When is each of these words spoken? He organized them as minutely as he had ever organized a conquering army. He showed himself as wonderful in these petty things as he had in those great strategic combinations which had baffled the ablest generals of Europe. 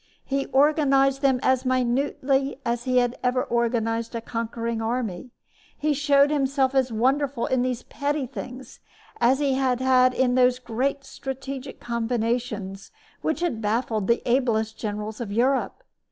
He 0.25 0.47
organized 0.47 1.21
them 1.21 1.39
as 1.43 1.63
minutely 1.63 2.59
as 2.65 2.85
he 2.85 2.97
had 2.97 3.19
ever 3.21 3.43
organized 3.43 4.15
a 4.15 4.19
conquering 4.21 4.81
army. 4.81 5.29
He 5.77 5.93
showed 5.93 6.31
himself 6.31 6.73
as 6.73 6.91
wonderful 6.91 7.45
in 7.45 7.61
these 7.61 7.83
petty 7.83 8.25
things 8.25 8.79
as 9.19 9.37
he 9.37 9.53
had 9.53 9.79
in 10.15 10.33
those 10.33 10.57
great 10.57 11.03
strategic 11.05 11.79
combinations 11.79 12.89
which 13.21 13.41
had 13.41 13.61
baffled 13.61 14.07
the 14.07 14.23
ablest 14.27 14.75
generals 14.75 15.21
of 15.21 15.31
Europe. 15.31 15.83